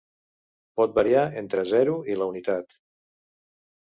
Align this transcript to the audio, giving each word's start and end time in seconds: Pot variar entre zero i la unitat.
Pot 0.79 0.95
variar 0.95 1.25
entre 1.43 1.67
zero 1.75 1.99
i 2.15 2.17
la 2.23 2.29
unitat. 2.33 2.77